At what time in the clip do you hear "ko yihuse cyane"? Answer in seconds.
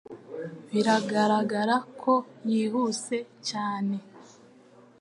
2.01-3.95